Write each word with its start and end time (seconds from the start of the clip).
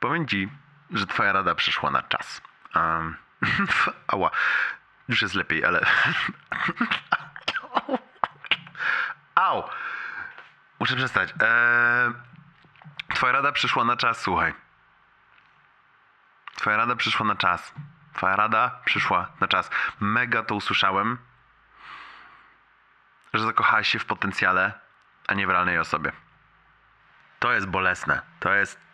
powiem 0.00 0.26
ci, 0.28 0.48
że 0.90 1.06
twoja 1.06 1.32
rada 1.32 1.54
przyszła 1.54 1.90
na 1.90 2.02
czas. 2.02 2.42
Um, 2.74 3.16
ała, 4.12 4.30
już 5.08 5.22
jest 5.22 5.34
lepiej, 5.34 5.64
ale... 5.64 5.86
Au! 9.34 9.68
Muszę 10.80 10.96
przestać. 10.96 11.34
Eee, 11.40 12.12
twoja 13.14 13.32
rada 13.32 13.52
przyszła 13.52 13.84
na 13.84 13.96
czas, 13.96 14.20
słuchaj. 14.20 14.54
Twoja 16.54 16.76
rada 16.76 16.96
przyszła 16.96 17.26
na 17.26 17.36
czas. 17.36 17.74
Twoja 18.14 18.36
rada 18.36 18.80
przyszła 18.84 19.28
na 19.40 19.48
czas. 19.48 19.70
Mega 20.00 20.42
to 20.42 20.54
usłyszałem, 20.54 21.18
że 23.34 23.44
zakochałeś 23.44 23.88
się 23.88 23.98
w 23.98 24.04
potencjale, 24.04 24.72
a 25.26 25.34
nie 25.34 25.46
w 25.46 25.50
realnej 25.50 25.78
osobie. 25.78 26.12
To 27.38 27.52
jest 27.52 27.66
bolesne. 27.66 28.22
To 28.40 28.54
jest 28.54 28.89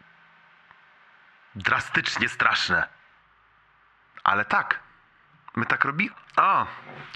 drastycznie 1.57 2.29
straszne. 2.29 2.89
Ale 4.25 4.45
tak. 4.45 4.87
My 5.57 5.67
tak 5.67 5.85
robimy. 5.85 6.11
O, 6.37 6.67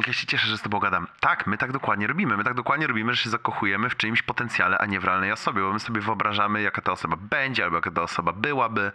ja 0.07 0.13
się 0.13 0.27
cieszę, 0.27 0.47
że 0.47 0.59
z 0.59 0.63
tobą 0.63 0.79
gadam. 0.79 1.07
Tak, 1.21 1.47
my 1.47 1.59
tak 1.59 1.73
dokładnie 1.73 2.07
robimy. 2.07 2.37
My 2.37 2.45
tak 2.45 2.55
dokładnie 2.55 2.87
robimy, 2.87 3.15
że 3.15 3.23
się 3.23 3.31
zakochujemy 3.31 3.91
w 3.91 3.97
czyimś 3.97 4.23
potencjale, 4.23 4.79
a 4.79 4.87
nie 4.87 5.01
w 5.01 5.05
realnej 5.05 5.33
osobie, 5.33 5.63
bo 5.63 5.73
my 5.73 5.81
sobie 5.81 6.01
wyobrażamy, 6.01 6.63
jaka 6.63 6.83
ta 6.83 6.93
osoba 6.93 7.17
będzie, 7.17 7.65
albo 7.65 7.77
jaka 7.77 7.91
ta 7.91 8.03
osoba 8.03 8.33
byłaby. 8.33 8.93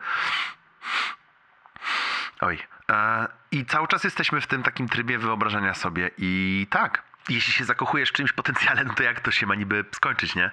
Oj. 2.41 2.67
E, 2.91 3.27
I 3.51 3.65
cały 3.65 3.87
czas 3.87 4.03
jesteśmy 4.03 4.41
w 4.41 4.47
tym 4.47 4.63
takim 4.63 4.89
trybie 4.89 5.17
wyobrażania 5.17 5.73
sobie. 5.73 6.11
I 6.17 6.67
tak, 6.69 7.03
jeśli 7.29 7.53
się 7.53 7.65
zakochujesz 7.65 8.09
w 8.09 8.13
czymś 8.13 8.31
potencjale, 8.31 8.83
no 8.83 8.93
to 8.93 9.03
jak 9.03 9.19
to 9.19 9.31
się 9.31 9.45
ma 9.45 9.55
niby 9.55 9.85
skończyć, 9.91 10.35
nie? 10.35 10.51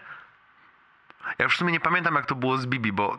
Ja 1.38 1.44
już 1.44 1.54
w 1.54 1.58
sumie 1.58 1.72
nie 1.72 1.80
pamiętam, 1.80 2.14
jak 2.14 2.26
to 2.26 2.34
było 2.34 2.58
z 2.58 2.66
Bibi, 2.66 2.92
bo 2.92 3.18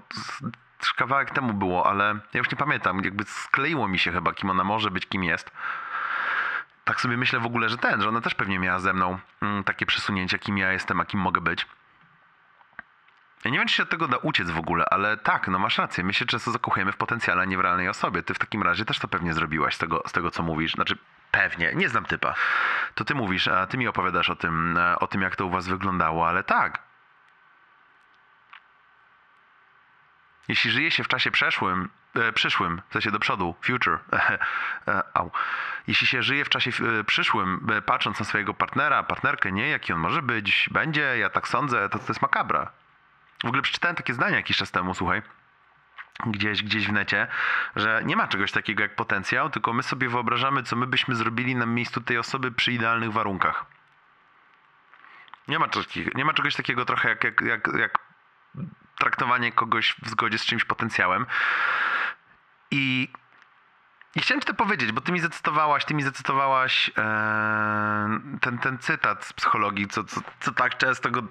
z 0.85 0.93
kawałek 0.93 1.31
temu 1.31 1.53
było, 1.53 1.89
ale 1.89 2.05
ja 2.33 2.37
już 2.37 2.51
nie 2.51 2.57
pamiętam. 2.57 3.01
Jakby 3.03 3.23
skleiło 3.23 3.87
mi 3.87 3.99
się 3.99 4.11
chyba, 4.11 4.33
kim 4.33 4.49
ona 4.49 4.63
może 4.63 4.91
być, 4.91 5.05
kim 5.05 5.23
jest. 5.23 5.51
Tak 6.83 7.01
sobie 7.01 7.17
myślę 7.17 7.39
w 7.39 7.45
ogóle, 7.45 7.69
że 7.69 7.77
ten, 7.77 8.01
że 8.01 8.09
ona 8.09 8.21
też 8.21 8.35
pewnie 8.35 8.59
miała 8.59 8.79
ze 8.79 8.93
mną 8.93 9.19
mm, 9.41 9.63
takie 9.63 9.85
przesunięcia, 9.85 10.37
kim 10.37 10.57
ja 10.57 10.71
jestem, 10.71 10.99
a 10.99 11.05
kim 11.05 11.19
mogę 11.19 11.41
być. 11.41 11.65
Ja 13.45 13.51
nie 13.51 13.57
wiem, 13.57 13.67
czy 13.67 13.75
się 13.75 13.83
od 13.83 13.89
tego 13.89 14.07
da 14.07 14.17
uciec 14.17 14.49
w 14.49 14.57
ogóle, 14.57 14.85
ale 14.91 15.17
tak, 15.17 15.47
no 15.47 15.59
masz 15.59 15.77
rację. 15.77 16.03
My 16.03 16.13
się 16.13 16.25
często 16.25 16.51
zakochujemy 16.51 16.91
w 16.91 16.97
potencjale, 16.97 17.41
a 17.41 17.45
nie 17.45 17.57
w 17.57 17.61
realnej 17.61 17.89
osobie. 17.89 18.23
Ty 18.23 18.33
w 18.33 18.39
takim 18.39 18.63
razie 18.63 18.85
też 18.85 18.99
to 18.99 19.07
pewnie 19.07 19.33
zrobiłaś 19.33 19.75
z 19.75 19.77
tego, 19.77 20.03
z 20.07 20.11
tego 20.11 20.31
co 20.31 20.43
mówisz. 20.43 20.73
Znaczy, 20.73 20.97
pewnie, 21.31 21.71
nie 21.75 21.89
znam 21.89 22.05
typa. 22.05 22.33
To 22.95 23.05
ty 23.05 23.15
mówisz, 23.15 23.47
a 23.47 23.67
ty 23.67 23.77
mi 23.77 23.87
opowiadasz 23.87 24.29
o 24.29 24.35
tym, 24.35 24.77
e, 24.77 24.99
o 24.99 25.07
tym, 25.07 25.21
jak 25.21 25.35
to 25.35 25.45
u 25.45 25.49
was 25.49 25.67
wyglądało, 25.67 26.27
ale 26.27 26.43
tak. 26.43 26.79
Jeśli 30.47 30.71
żyje 30.71 30.91
się 30.91 31.03
w 31.03 31.07
czasie 31.07 31.31
przeszłym, 31.31 31.89
e, 32.15 32.31
przyszłym, 32.33 32.81
w 32.89 32.93
sensie 32.93 33.11
do 33.11 33.19
przodu, 33.19 33.55
future, 33.61 33.99
e, 34.87 35.03
au. 35.13 35.31
Jeśli 35.87 36.07
się 36.07 36.23
żyje 36.23 36.45
w 36.45 36.49
czasie 36.49 36.71
e, 36.99 37.03
przyszłym, 37.03 37.67
e, 37.71 37.81
patrząc 37.81 38.19
na 38.19 38.25
swojego 38.25 38.53
partnera, 38.53 39.03
partnerkę, 39.03 39.51
nie, 39.51 39.69
jaki 39.69 39.93
on 39.93 39.99
może 39.99 40.21
być, 40.21 40.69
będzie, 40.71 41.17
ja 41.17 41.29
tak 41.29 41.47
sądzę, 41.47 41.89
to, 41.89 41.99
to 41.99 42.05
jest 42.07 42.21
makabra. 42.21 42.71
W 43.43 43.47
ogóle 43.47 43.61
przeczytałem 43.61 43.95
takie 43.95 44.13
zdanie 44.13 44.35
jakiś 44.35 44.57
czas 44.57 44.71
temu, 44.71 44.93
słuchaj, 44.93 45.21
gdzieś, 46.25 46.63
gdzieś 46.63 46.87
w 46.87 46.91
necie, 46.91 47.27
że 47.75 48.01
nie 48.05 48.15
ma 48.15 48.27
czegoś 48.27 48.51
takiego 48.51 48.83
jak 48.83 48.95
potencjał, 48.95 49.49
tylko 49.49 49.73
my 49.73 49.83
sobie 49.83 50.09
wyobrażamy, 50.09 50.63
co 50.63 50.75
my 50.75 50.87
byśmy 50.87 51.15
zrobili 51.15 51.55
na 51.55 51.65
miejscu 51.65 52.01
tej 52.01 52.17
osoby 52.17 52.51
przy 52.51 52.71
idealnych 52.71 53.11
warunkach. 53.11 53.65
Nie 55.47 55.59
ma, 55.59 55.67
nie 56.15 56.25
ma 56.25 56.33
czegoś 56.33 56.55
takiego 56.55 56.85
trochę 56.85 57.09
jak, 57.09 57.23
jak, 57.23 57.41
jak, 57.41 57.69
jak 57.77 57.99
traktowanie 59.03 59.51
kogoś 59.51 59.95
w 60.03 60.09
zgodzie 60.09 60.37
z 60.37 60.45
czymś 60.45 60.65
potencjałem. 60.65 61.25
I, 62.71 63.09
I 64.15 64.21
chciałem 64.21 64.41
ci 64.41 64.47
to 64.47 64.53
powiedzieć, 64.53 64.91
bo 64.91 65.01
ty 65.01 65.11
mi 65.11 65.19
zacytowałaś, 65.19 65.85
ty 65.85 65.93
mi 65.93 66.03
zacytowałaś 66.03 66.91
e, 66.97 68.19
ten, 68.41 68.57
ten 68.57 68.77
cytat 68.77 69.25
z 69.25 69.33
psychologii, 69.33 69.87
co, 69.87 70.03
co, 70.03 70.21
co 70.39 70.51
tak 70.51 70.77
często 70.77 71.11
go 71.11 71.23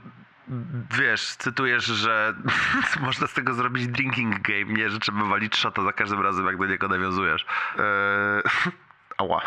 wiesz, 0.99 1.37
cytujesz, 1.37 1.85
że 1.85 2.35
można 3.07 3.27
z 3.27 3.33
tego 3.33 3.55
zrobić 3.55 3.89
drinking 3.89 4.41
game, 4.41 4.65
nie? 4.65 4.91
Że 4.91 4.99
trzeba 4.99 5.25
walić 5.25 5.57
szota 5.57 5.83
za 5.83 5.93
każdym 5.93 6.21
razem, 6.21 6.47
jak 6.47 6.59
do 6.59 6.67
niego 6.67 6.89
nawiązujesz. 6.89 7.47
Eee, 7.79 8.73
ała. 9.23 9.43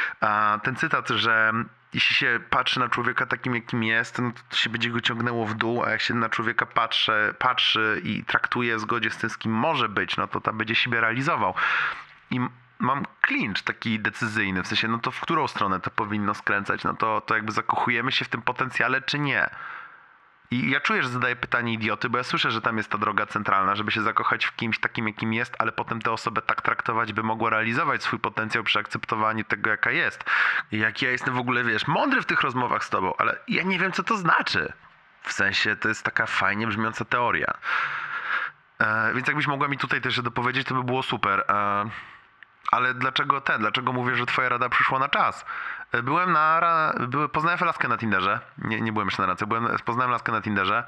Ten 0.64 0.76
cytat, 0.76 1.08
że 1.08 1.52
jeśli 1.94 2.16
się 2.16 2.40
patrzy 2.50 2.80
na 2.80 2.88
człowieka 2.88 3.26
takim, 3.26 3.54
jakim 3.54 3.82
jest, 3.82 4.18
no 4.18 4.32
to 4.48 4.56
się 4.56 4.70
będzie 4.70 4.90
go 4.90 5.00
ciągnęło 5.00 5.46
w 5.46 5.54
dół, 5.54 5.84
a 5.84 5.90
jak 5.90 6.00
się 6.00 6.14
na 6.14 6.28
człowieka 6.28 6.66
patrzy, 6.66 7.34
patrzy 7.38 8.00
i 8.04 8.24
traktuje 8.24 8.76
w 8.76 8.80
zgodzie 8.80 9.10
z 9.10 9.16
tym, 9.16 9.30
z 9.30 9.38
kim 9.38 9.52
może 9.52 9.88
być, 9.88 10.16
no 10.16 10.26
to 10.26 10.40
tam 10.40 10.58
będzie 10.58 10.74
siebie 10.74 11.00
realizował. 11.00 11.54
I 12.30 12.40
mam 12.78 13.04
clinch 13.26 13.62
taki 13.62 14.00
decyzyjny, 14.00 14.62
w 14.62 14.66
sensie, 14.66 14.88
no 14.88 14.98
to 14.98 15.10
w 15.10 15.20
którą 15.20 15.48
stronę 15.48 15.80
to 15.80 15.90
powinno 15.90 16.34
skręcać? 16.34 16.84
No 16.84 16.94
to, 16.94 17.20
to 17.20 17.34
jakby 17.34 17.52
zakochujemy 17.52 18.12
się 18.12 18.24
w 18.24 18.28
tym 18.28 18.42
potencjale, 18.42 19.02
czy 19.02 19.18
nie? 19.18 19.50
I 20.50 20.70
ja 20.70 20.80
czuję, 20.80 21.02
że 21.02 21.08
zadaję 21.08 21.36
pytanie 21.36 21.72
idioty, 21.72 22.10
bo 22.10 22.18
ja 22.18 22.24
słyszę, 22.24 22.50
że 22.50 22.60
tam 22.60 22.76
jest 22.76 22.90
ta 22.90 22.98
droga 22.98 23.26
centralna, 23.26 23.76
żeby 23.76 23.90
się 23.90 24.02
zakochać 24.02 24.44
w 24.44 24.56
kimś 24.56 24.80
takim, 24.80 25.06
jakim 25.06 25.32
jest, 25.32 25.54
ale 25.58 25.72
potem 25.72 26.02
tę 26.02 26.12
osobę 26.12 26.42
tak 26.42 26.62
traktować, 26.62 27.12
by 27.12 27.22
mogła 27.22 27.50
realizować 27.50 28.02
swój 28.02 28.18
potencjał 28.18 28.64
przy 28.64 28.78
akceptowaniu 28.78 29.44
tego, 29.44 29.70
jaka 29.70 29.90
jest. 29.90 30.24
I 30.72 30.78
jak 30.78 31.02
ja 31.02 31.10
jestem 31.10 31.34
w 31.34 31.38
ogóle, 31.38 31.64
wiesz, 31.64 31.86
mądry 31.86 32.22
w 32.22 32.26
tych 32.26 32.40
rozmowach 32.40 32.84
z 32.84 32.90
tobą, 32.90 33.14
ale 33.18 33.38
ja 33.48 33.62
nie 33.62 33.78
wiem, 33.78 33.92
co 33.92 34.02
to 34.02 34.16
znaczy. 34.16 34.72
W 35.22 35.32
sensie, 35.32 35.76
to 35.76 35.88
jest 35.88 36.02
taka 36.02 36.26
fajnie 36.26 36.66
brzmiąca 36.66 37.04
teoria. 37.04 37.58
E, 38.78 39.14
więc 39.14 39.26
jakbyś 39.26 39.46
mogła 39.46 39.68
mi 39.68 39.78
tutaj 39.78 40.00
też 40.00 40.22
dopowiedzieć, 40.22 40.66
to 40.66 40.74
by 40.74 40.84
było 40.84 41.02
super. 41.02 41.44
E, 41.48 41.90
ale 42.70 42.94
dlaczego 42.94 43.40
ten? 43.40 43.60
Dlaczego 43.60 43.92
mówię, 43.92 44.16
że 44.16 44.26
twoja 44.26 44.48
rada 44.48 44.68
przyszła 44.68 44.98
na 44.98 45.08
czas? 45.08 45.44
E, 45.92 46.02
Byłem 46.02 46.32
na. 46.32 46.60
poznałem 47.32 47.58
laskę 47.60 47.88
na 47.88 47.98
Tinderze. 47.98 48.40
Nie, 48.58 48.80
nie 48.80 48.92
byłem 48.92 49.06
jeszcze 49.08 49.22
na 49.22 49.26
randce. 49.26 49.46
Byłem, 49.46 49.68
poznałem 49.84 50.10
laskę 50.10 50.32
na 50.32 50.42
Tinderze 50.42 50.84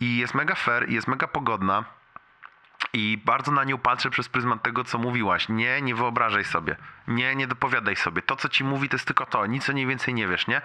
i 0.00 0.16
jest 0.16 0.34
mega 0.34 0.54
fair 0.54 0.88
i 0.88 0.94
jest 0.94 1.08
mega 1.08 1.26
pogodna. 1.26 1.84
I 2.92 3.22
bardzo 3.24 3.52
na 3.52 3.64
nią 3.64 3.78
patrzę 3.78 4.10
przez 4.10 4.28
pryzmat 4.28 4.62
tego, 4.62 4.84
co 4.84 4.98
mówiłaś. 4.98 5.48
Nie, 5.48 5.82
nie 5.82 5.94
wyobrażaj 5.94 6.44
sobie. 6.44 6.76
Nie, 7.08 7.36
nie 7.36 7.46
dopowiadaj 7.46 7.96
sobie. 7.96 8.22
To, 8.22 8.36
co 8.36 8.48
ci 8.48 8.64
mówi, 8.64 8.88
to 8.88 8.94
jest 8.96 9.06
tylko 9.06 9.26
to. 9.26 9.46
Nic 9.46 9.70
o 9.70 9.72
niej 9.72 9.86
więcej 9.86 10.14
nie 10.14 10.28
wiesz, 10.28 10.46
nie? 10.46 10.62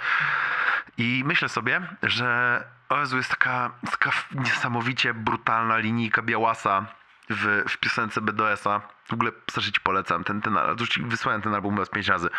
I 0.97 1.23
myślę 1.25 1.49
sobie, 1.49 1.81
że 2.03 2.63
o 2.89 2.97
Jezu, 2.97 3.17
jest 3.17 3.29
taka, 3.29 3.71
taka 3.91 4.11
niesamowicie 4.31 5.13
brutalna 5.13 5.77
linijka 5.77 6.21
Białasa 6.21 6.85
w, 7.29 7.63
w 7.69 7.77
piosence 7.77 8.21
BDS-a. 8.21 8.81
W 9.11 9.13
ogóle 9.13 9.31
strasznie 9.49 9.71
ci 9.73 9.79
polecam. 9.79 10.23
Ten, 10.23 10.41
ten, 10.41 10.57
już 10.79 10.99
wysłałem 10.99 11.41
ten 11.41 11.53
album 11.53 11.77
raz 11.77 11.89
pięć 11.89 12.07
razy. 12.07 12.29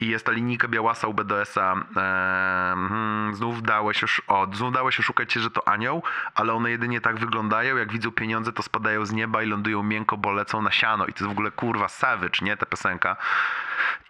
I 0.00 0.08
jest 0.08 0.26
ta 0.26 0.32
linijka 0.32 0.68
Białasa 0.68 1.06
u 1.06 1.14
BDS-a. 1.14 1.72
Ehm, 1.72 3.34
znów 3.34 3.62
dałeś 3.62 4.02
już, 4.02 4.22
o, 4.26 4.46
znów 4.52 4.72
dałeś 4.72 5.00
oszukać 5.00 5.32
się, 5.32 5.40
że 5.40 5.50
to 5.50 5.68
anioł, 5.68 6.02
ale 6.34 6.52
one 6.52 6.70
jedynie 6.70 7.00
tak 7.00 7.18
wyglądają. 7.18 7.76
Jak 7.76 7.92
widzą 7.92 8.10
pieniądze, 8.10 8.52
to 8.52 8.62
spadają 8.62 9.06
z 9.06 9.12
nieba 9.12 9.42
i 9.42 9.46
lądują 9.46 9.82
miękko, 9.82 10.16
bo 10.16 10.32
lecą 10.32 10.62
na 10.62 10.70
siano. 10.70 11.06
I 11.06 11.12
to 11.12 11.18
jest 11.24 11.28
w 11.28 11.38
ogóle 11.38 11.50
kurwa 11.50 11.88
savage, 11.88 12.38
nie? 12.42 12.56
Ta 12.56 12.66
piosenka. 12.66 13.16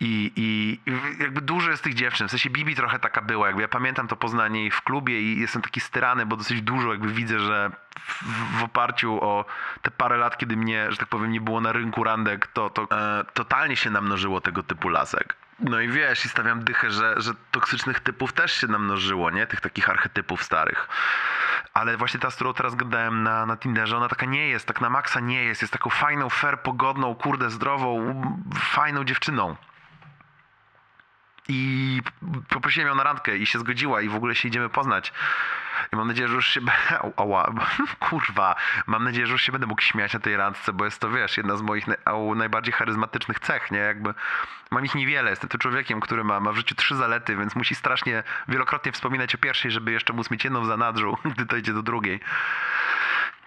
I, 0.00 0.32
i 0.36 0.50
i 0.60 0.78
jakby 1.22 1.40
dużo 1.40 1.70
jest 1.70 1.82
tych 1.82 1.94
dziewczyn. 1.94 2.28
W 2.28 2.30
sensie 2.30 2.50
Bibi 2.50 2.74
trochę 2.74 2.98
taka 2.98 3.22
była. 3.22 3.46
Jakby 3.46 3.62
ja 3.62 3.68
pamiętam 3.68 4.08
to 4.08 4.16
poznanie 4.16 4.60
jej 4.60 4.70
w 4.70 4.82
klubie 4.82 5.20
i 5.20 5.40
jestem 5.40 5.62
taki 5.62 5.80
styrany, 5.80 6.26
bo 6.26 6.36
dosyć 6.36 6.62
dużo 6.62 6.92
jakby 6.92 7.08
widzę, 7.08 7.40
że 7.40 7.70
w, 8.00 8.24
w 8.58 8.62
oparciu 8.62 9.24
o 9.24 9.44
te 9.82 9.90
parę 9.90 10.16
lat, 10.16 10.38
kiedy 10.38 10.56
mnie, 10.56 10.86
że 10.92 10.96
tak 10.96 11.08
powiem, 11.08 11.32
nie 11.32 11.40
było 11.40 11.60
na 11.60 11.72
rynku 11.72 12.04
to, 12.52 12.70
to 12.70 12.86
e, 12.92 13.24
totalnie 13.34 13.76
się 13.76 13.90
namnożyło 13.90 14.40
tego 14.40 14.62
typu 14.62 14.88
lasek. 14.88 15.36
No 15.60 15.80
i 15.80 15.88
wiesz, 15.88 16.24
i 16.24 16.28
stawiam 16.28 16.64
dychę, 16.64 16.90
że, 16.90 17.14
że 17.16 17.32
toksycznych 17.50 18.00
typów 18.00 18.32
też 18.32 18.52
się 18.52 18.66
namnożyło, 18.66 19.30
nie? 19.30 19.46
Tych 19.46 19.60
takich 19.60 19.90
archetypów 19.90 20.44
starych. 20.44 20.88
Ale 21.74 21.96
właśnie 21.96 22.20
ta, 22.20 22.30
z 22.30 22.34
którą 22.34 22.54
teraz 22.54 22.74
gadałem 22.74 23.22
na, 23.22 23.46
na 23.46 23.56
Tinderze, 23.56 23.96
ona 23.96 24.08
taka 24.08 24.26
nie 24.26 24.48
jest, 24.48 24.66
tak 24.66 24.80
na 24.80 24.90
maksa 24.90 25.20
nie 25.20 25.44
jest. 25.44 25.62
Jest 25.62 25.72
taką 25.72 25.90
fajną, 25.90 26.30
fair, 26.30 26.60
pogodną, 26.60 27.14
kurde, 27.14 27.50
zdrową, 27.50 28.22
fajną 28.54 29.04
dziewczyną. 29.04 29.56
I 31.48 32.00
poprosiłem 32.48 32.88
ją 32.88 32.94
na 32.94 33.02
randkę 33.02 33.36
i 33.36 33.46
się 33.46 33.58
zgodziła 33.58 34.00
i 34.00 34.08
w 34.08 34.14
ogóle 34.14 34.34
się 34.34 34.48
idziemy 34.48 34.68
poznać. 34.68 35.12
I 35.92 35.96
mam 35.96 36.08
nadzieję, 36.08 36.28
że 36.28 36.34
już 36.34 36.46
się... 36.46 36.60
Ała, 37.16 37.52
kurwa. 38.08 38.56
Mam 38.86 39.04
nadzieję, 39.04 39.26
że 39.26 39.32
już 39.32 39.42
się 39.42 39.52
będę 39.52 39.66
mógł 39.66 39.82
śmiać 39.82 40.14
na 40.14 40.20
tej 40.20 40.36
randce, 40.36 40.72
bo 40.72 40.84
jest 40.84 41.00
to, 41.00 41.10
wiesz, 41.10 41.36
jedna 41.36 41.56
z 41.56 41.62
moich 41.62 41.86
najbardziej 42.36 42.72
charyzmatycznych 42.72 43.40
cech, 43.40 43.70
nie? 43.70 43.78
Jakby 43.78 44.14
mam 44.70 44.84
ich 44.84 44.94
niewiele. 44.94 45.30
Jestem 45.30 45.48
tym 45.48 45.60
człowiekiem, 45.60 46.00
który 46.00 46.24
ma, 46.24 46.40
ma 46.40 46.52
w 46.52 46.56
życiu 46.56 46.74
trzy 46.74 46.96
zalety, 46.96 47.36
więc 47.36 47.56
musi 47.56 47.74
strasznie 47.74 48.22
wielokrotnie 48.48 48.92
wspominać 48.92 49.34
o 49.34 49.38
pierwszej, 49.38 49.70
żeby 49.70 49.92
jeszcze 49.92 50.12
móc 50.12 50.30
mieć 50.30 50.44
jedną 50.44 50.62
w 50.62 50.66
zanadrzu, 50.66 51.16
gdy 51.34 51.46
to 51.46 51.56
idzie 51.56 51.72
do 51.72 51.82
drugiej. 51.82 52.20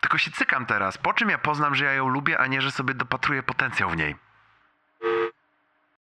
Tylko 0.02 0.18
się 0.18 0.32
cykam 0.32 0.66
teraz. 0.66 0.98
Po 0.98 1.14
czym 1.14 1.30
ja 1.30 1.38
poznam, 1.38 1.76
że 1.76 1.86
ja 1.86 1.94
ją 1.94 2.08
lubię, 2.08 2.40
a 2.40 2.48
nie, 2.48 2.62
że 2.62 2.72
sobie 2.72 2.94
dopatruję 2.94 3.44
potencjał 3.44 3.90
w 3.90 3.98
niej? 3.98 4.16